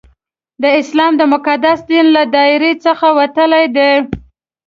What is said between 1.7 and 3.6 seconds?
دین له دایرې څخه وتل